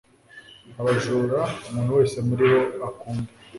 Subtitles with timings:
[0.79, 3.31] abajura, umuntu wese muri bo akunda